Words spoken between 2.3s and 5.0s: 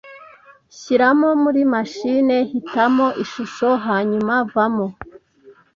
hitamo Ishusho hanyuma vamo